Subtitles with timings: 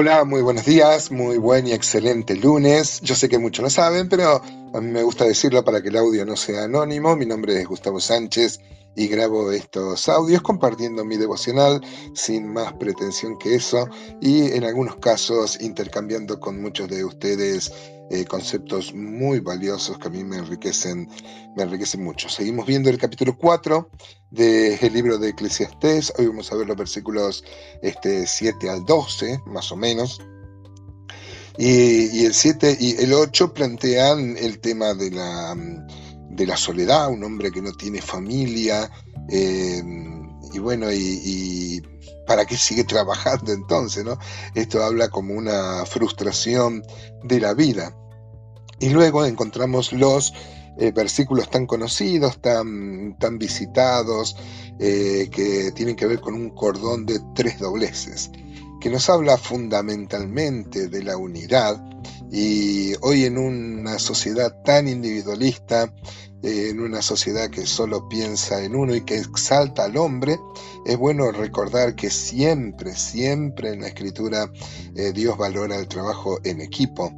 [0.00, 3.02] Hola, muy buenos días, muy buen y excelente lunes.
[3.02, 4.40] Yo sé que muchos lo saben, pero
[4.72, 7.14] a mí me gusta decirlo para que el audio no sea anónimo.
[7.16, 8.60] Mi nombre es Gustavo Sánchez
[8.96, 11.82] y grabo estos audios compartiendo mi devocional
[12.14, 13.90] sin más pretensión que eso
[14.22, 17.70] y en algunos casos intercambiando con muchos de ustedes
[18.10, 21.08] eh, conceptos muy valiosos que a mí me enriquecen,
[21.56, 22.28] me enriquecen mucho.
[22.28, 23.88] Seguimos viendo el capítulo 4
[24.30, 26.12] del libro de Eclesiastés.
[26.18, 27.44] Hoy vamos a ver los versículos
[27.82, 30.20] este, 7 al 12, más o menos.
[31.56, 35.54] Y, el 7 y el 8 plantean el tema de la,
[36.30, 38.90] de la soledad, un hombre que no tiene familia.
[39.28, 39.82] Eh,
[40.52, 41.80] y bueno, y
[42.30, 44.04] ¿para qué sigue trabajando entonces?
[44.04, 44.16] ¿no?
[44.54, 46.84] Esto habla como una frustración
[47.24, 47.92] de la vida.
[48.78, 50.32] Y luego encontramos los
[50.78, 54.36] eh, versículos tan conocidos, tan, tan visitados,
[54.78, 58.30] eh, que tienen que ver con un cordón de tres dobleces,
[58.80, 61.80] que nos habla fundamentalmente de la unidad.
[62.32, 65.92] Y hoy en una sociedad tan individualista,
[66.42, 70.38] en una sociedad que solo piensa en uno y que exalta al hombre,
[70.86, 74.50] es bueno recordar que siempre, siempre en la escritura
[74.94, 77.12] eh, Dios valora el trabajo en equipo.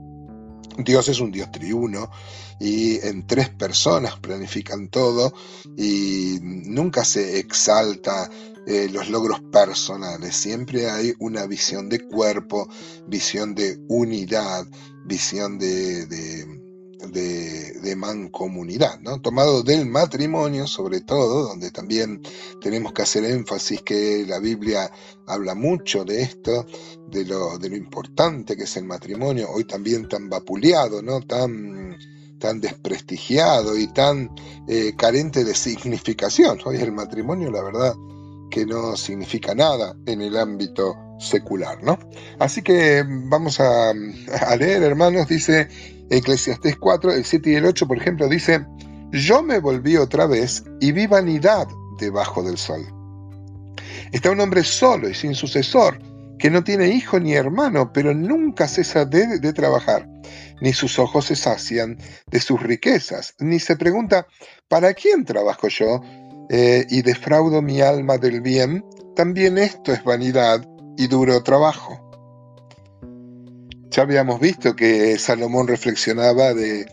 [0.79, 2.11] Dios es un Dios triuno
[2.59, 5.35] y en tres personas planifican todo
[5.77, 8.31] y nunca se exalta
[8.67, 12.69] eh, los logros personales, siempre hay una visión de cuerpo,
[13.07, 14.67] visión de unidad,
[15.05, 16.07] visión de
[17.11, 19.21] de, mancomunidad, ¿no?
[19.21, 22.21] tomado del matrimonio sobre todo, donde también
[22.61, 24.91] tenemos que hacer énfasis que la Biblia
[25.27, 26.67] habla mucho de esto,
[27.09, 31.21] de lo, de lo importante que es el matrimonio, hoy también tan vapuleado, ¿no?
[31.21, 31.97] tan,
[32.39, 34.31] tan desprestigiado y tan
[34.67, 36.59] eh, carente de significación.
[36.65, 37.95] Hoy el matrimonio, la verdad,
[38.53, 41.99] que no significa nada en el ámbito secular, ¿no?
[42.39, 45.69] Así que vamos a, a leer, hermanos, dice
[46.11, 48.65] Eclesiastés 4, el 7 y el 8, por ejemplo, dice,
[49.11, 51.67] yo me volví otra vez y vi vanidad
[51.99, 52.87] debajo del sol.
[54.13, 55.99] Está un hombre solo y sin sucesor,
[56.39, 60.07] que no tiene hijo ni hermano, pero nunca cesa de trabajar,
[60.61, 61.97] ni sus ojos se sacian
[62.27, 64.27] de sus riquezas, ni se pregunta,
[64.69, 66.03] ¿para quién trabajo yo?
[66.49, 68.85] Eh, y defraudo mi alma del bien,
[69.17, 70.67] también esto es vanidad
[70.97, 71.99] y duro trabajo.
[73.91, 76.87] Ya habíamos visto que Salomón reflexionaba de,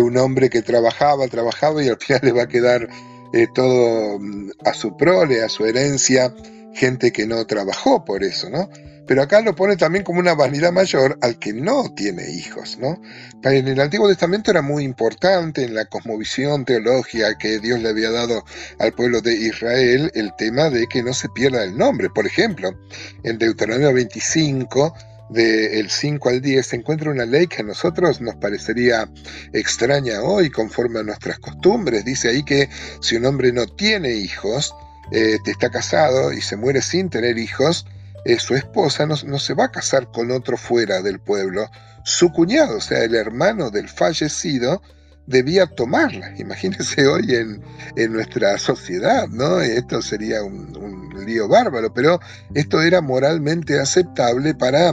[0.00, 2.88] un hombre que trabajaba, trabajaba y al final le va a quedar
[3.32, 6.34] eh, todo mm, a su prole, a su herencia,
[6.74, 8.68] gente que no trabajó por eso, ¿no?
[9.06, 13.00] Pero acá lo pone también como una vanidad mayor al que no tiene hijos, ¿no?
[13.42, 18.10] En el Antiguo Testamento era muy importante en la cosmovisión teológica que Dios le había
[18.10, 18.44] dado
[18.78, 22.08] al pueblo de Israel el tema de que no se pierda el nombre.
[22.08, 22.74] Por ejemplo,
[23.22, 24.94] en Deuteronomio 25,
[25.28, 29.08] del 5 al 10 se encuentra una ley que a nosotros nos parecería
[29.52, 32.04] extraña hoy conforme a nuestras costumbres.
[32.04, 32.68] Dice ahí que
[33.00, 34.74] si un hombre no tiene hijos,
[35.12, 37.86] eh, está casado y se muere sin tener hijos,
[38.24, 41.68] eh, su esposa no, se va a casar con otro fuera del pueblo.
[42.04, 44.82] Su cuñado, o sea, el hermano del fallecido,
[45.26, 46.32] debía tomarla.
[46.38, 47.62] Imagínense hoy en,
[47.96, 49.60] en nuestra sociedad, ¿no?
[49.60, 52.20] Esto sería un, un, lío bárbaro, pero
[52.54, 54.92] esto era moralmente aceptable para,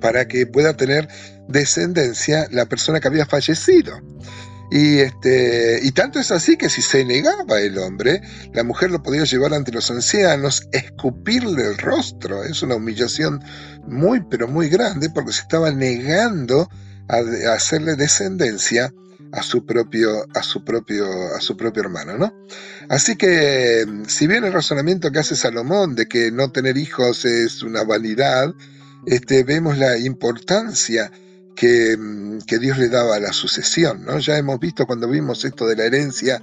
[0.00, 1.08] para que pueda tener
[1.46, 4.00] descendencia la persona que había fallecido.
[4.70, 8.22] Y, este, y tanto es así que si se negaba el hombre,
[8.52, 12.44] la mujer lo podía llevar ante los ancianos, escupirle el rostro.
[12.44, 13.42] Es una humillación
[13.86, 16.68] muy, pero muy grande porque se estaba negando
[17.08, 18.92] a, a hacerle descendencia
[19.32, 22.34] a su propio, a su propio, a su propio hermano, ¿no?
[22.88, 27.62] Así que, si bien el razonamiento que hace Salomón de que no tener hijos es
[27.62, 28.54] una vanidad,
[29.06, 31.10] este, vemos la importancia
[31.60, 34.18] que, Dios le daba a la sucesión, ¿no?
[34.18, 36.42] Ya hemos visto cuando vimos esto de la herencia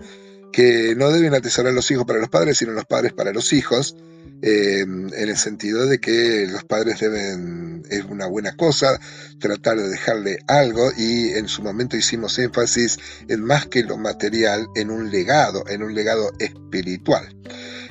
[0.51, 3.96] que no deben atesorar los hijos para los padres, sino los padres para los hijos,
[4.43, 8.99] Em, en el sentido de que los padres deben, es una buena cosa,
[9.40, 12.99] tratar de dejarle algo y en su momento hicimos énfasis
[13.29, 17.35] en más que lo material, en un legado, en un legado espiritual.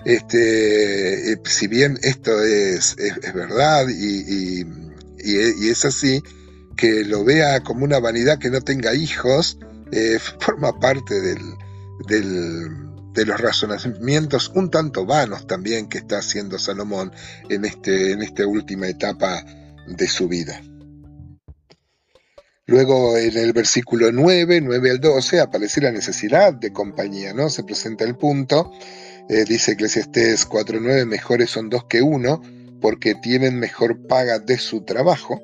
[0.05, 4.63] Este, eh, si bien esto es, es, verdad y,
[5.19, 6.23] y, es así,
[6.77, 9.59] que lo vea como una vanidad que no tenga hijos,
[9.93, 11.41] eh, forma parte del,
[13.17, 17.13] de los razonamientos un tanto vanos también que está haciendo Salomón
[17.49, 19.45] en, este, en esta última etapa
[19.87, 20.61] de su vida.
[22.67, 27.49] Luego en el versículo 9, 9 al 12, aparece la necesidad de compañía, ¿no?
[27.49, 28.73] Se presenta el punto,
[29.29, 32.43] eh, dice Eclesiastés 4.9, mejores son dos que uno,
[32.81, 35.43] porque tienen mejor paga de su trabajo.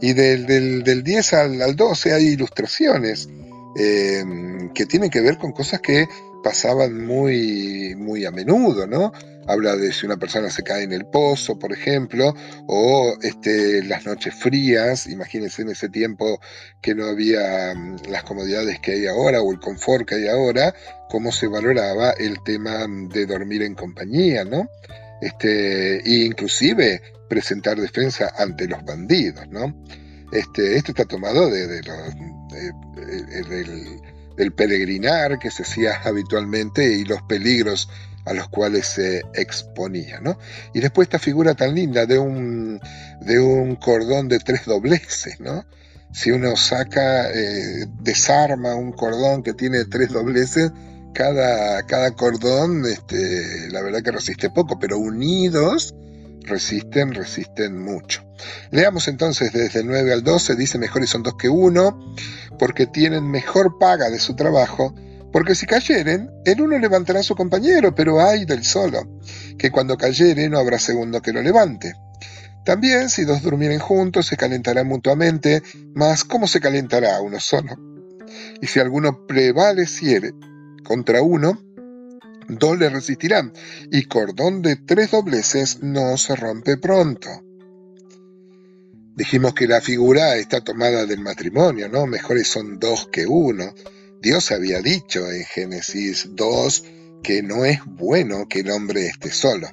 [0.00, 3.28] Y del, del, 10 al, al, 12 hay ilustraciones
[3.76, 4.24] eh,
[4.74, 6.06] que tienen que ver con cosas que
[6.42, 9.12] pasaban muy, muy a menudo, ¿no?
[9.46, 12.34] Habla de si una persona se cae en el pozo, por ejemplo,
[12.66, 16.40] o este, las noches frías, imagínense en ese tiempo
[16.82, 20.74] que no había mm, las comodidades que hay ahora o el confort que hay ahora,
[21.08, 24.68] cómo se valoraba el tema de dormir en compañía, ¿no?
[25.20, 29.74] Este, e inclusive presentar defensa ante los bandidos, ¿no?
[30.32, 31.82] Este, esto está tomado de, de
[34.38, 37.90] del peregrinar que se hacía habitualmente y los peligros
[38.24, 40.20] a los cuales se exponía.
[40.20, 40.38] ¿no?
[40.72, 42.80] Y después esta figura tan linda de un,
[43.20, 45.40] de un cordón de tres dobleces.
[45.40, 45.66] ¿no?
[46.12, 50.70] Si uno saca, eh, desarma un cordón que tiene tres dobleces,
[51.14, 55.94] cada, cada cordón, este, la verdad que resiste poco, pero unidos
[56.48, 58.24] resisten, resisten mucho.
[58.70, 62.14] Leamos entonces desde el 9 al 12, dice mejores son dos que uno,
[62.58, 64.94] porque tienen mejor paga de su trabajo,
[65.32, 69.20] porque si cayeren, el uno levantará a su compañero, pero hay del solo,
[69.58, 71.94] que cuando cayere no habrá segundo que lo levante.
[72.64, 75.62] También si dos durmieren juntos se calentarán mutuamente,
[75.94, 77.76] mas ¿cómo se calentará uno solo?
[78.60, 80.32] Y si alguno prevaleciere
[80.88, 81.62] contra uno,
[82.48, 83.52] dos le resistirán,
[83.92, 87.28] y cordón de tres dobleces no se rompe pronto.
[89.14, 92.06] Dijimos que la figura está tomada del matrimonio, ¿no?
[92.06, 93.74] Mejores son dos que uno.
[94.22, 96.84] Dios había dicho en Génesis 2
[97.22, 99.68] que no es bueno que el hombre esté solo.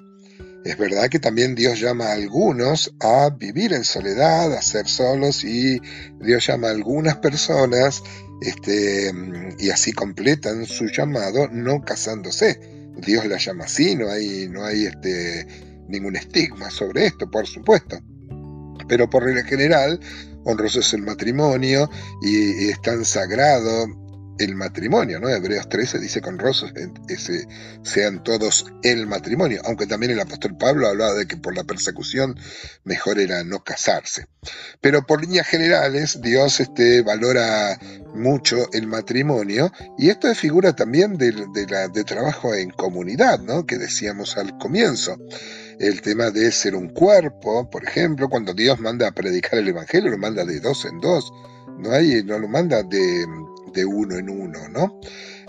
[0.66, 5.44] Es verdad que también Dios llama a algunos a vivir en soledad, a ser solos,
[5.44, 5.80] y
[6.20, 8.02] Dios llama a algunas personas
[8.42, 9.14] este,
[9.60, 12.60] y así completan su llamado no casándose.
[12.98, 15.46] Dios la llama así, no hay, no hay este,
[15.88, 18.00] ningún estigma sobre esto, por supuesto.
[18.88, 20.00] Pero por regla general,
[20.46, 21.92] honroso es el matrimonio
[22.24, 23.86] y es tan sagrado
[24.40, 25.30] el matrimonio, ¿no?
[25.30, 26.74] Hebreos 13 dice con rostros
[27.08, 27.48] ese,
[27.84, 32.38] sean todos el matrimonio, aunque también el apóstol Pablo hablaba de que por la persecución
[32.84, 34.28] mejor era no casarse.
[34.82, 37.80] Pero por líneas generales, Dios este, valora
[38.14, 43.40] mucho el matrimonio y esto es figura también de, de, la, de trabajo en comunidad,
[43.40, 43.66] ¿no?
[43.66, 45.18] Que decíamos al comienzo.
[45.80, 50.10] El tema de ser un cuerpo, por ejemplo, cuando Dios manda a predicar el Evangelio,
[50.10, 51.34] lo manda de dos en dos,
[51.78, 53.26] no, hay, no lo manda de
[53.76, 55.00] de uno en uno, ¿no?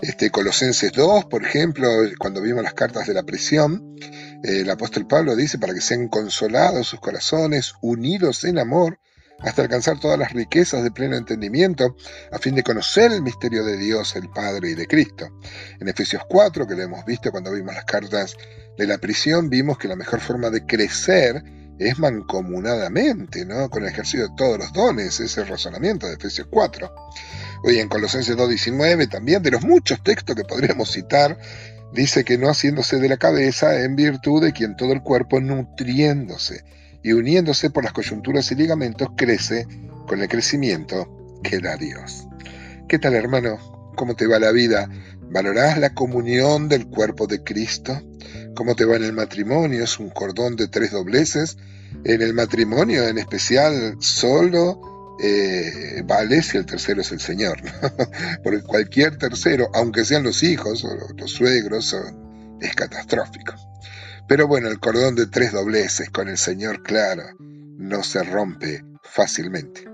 [0.01, 1.89] Este, Colosenses 2, por ejemplo,
[2.19, 3.95] cuando vimos las cartas de la prisión,
[4.43, 8.99] el apóstol Pablo dice para que sean consolados sus corazones, unidos en amor,
[9.39, 11.95] hasta alcanzar todas las riquezas de pleno entendimiento,
[12.31, 15.27] a fin de conocer el misterio de Dios, el Padre y de Cristo.
[15.79, 18.35] En Efesios 4, que lo hemos visto cuando vimos las cartas
[18.77, 21.43] de la prisión, vimos que la mejor forma de crecer
[21.79, 23.69] es mancomunadamente, ¿no?
[23.69, 26.91] Con el ejercicio de todos los dones, ese razonamiento de Efesios 4.
[27.63, 31.37] Hoy en Colosenses 2.19 también, de los muchos textos que podríamos citar,
[31.93, 36.63] dice que no haciéndose de la cabeza en virtud de quien todo el cuerpo nutriéndose
[37.03, 39.67] y uniéndose por las coyunturas y ligamentos crece
[40.07, 42.27] con el crecimiento que da Dios.
[42.87, 43.93] ¿Qué tal hermano?
[43.95, 44.89] ¿Cómo te va la vida?
[45.29, 48.01] ¿Valorás la comunión del cuerpo de Cristo?
[48.55, 49.83] ¿Cómo te va en el matrimonio?
[49.83, 51.57] ¿Es un cordón de tres dobleces?
[52.03, 54.81] En el matrimonio en especial solo
[55.21, 57.59] eh, vale si el tercero es el Señor.
[58.43, 61.95] Porque cualquier tercero, aunque sean los hijos o los suegros,
[62.61, 63.53] es catastrófico.
[64.27, 69.85] Pero bueno, el cordón de tres dobleces con el Señor claro no se rompe fácilmente.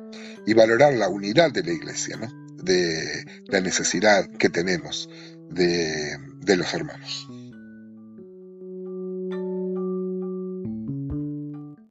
[0.46, 2.44] Y valorar la unidad de la iglesia, ¿no?
[2.64, 5.10] de la necesidad que tenemos
[5.50, 7.28] de, de los hermanos.